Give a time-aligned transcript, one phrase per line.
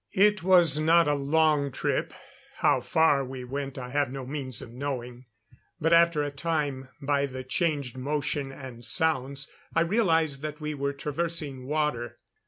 [0.15, 2.11] It was not a long trip.
[2.57, 5.25] How far we went I have no means of knowing.
[5.79, 10.93] But after a time, by the changed motion and sounds, I realized that we were
[10.93, 12.17] traversing water.